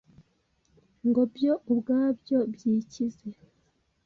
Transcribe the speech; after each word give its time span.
ngo 1.07 1.21
byo 1.33 1.53
ubwabyo 1.71 2.37
byikize 2.53 3.27